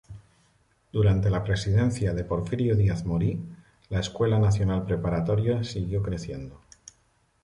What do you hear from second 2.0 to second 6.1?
de Porfirio Díaz Mori, la Escuela Nacional Preparatoria siguió